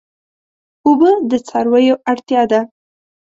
اوبه 0.85 1.09
د 1.29 1.31
څارویو 1.47 1.95
اړتیا 2.11 2.41
ده. 2.51 2.59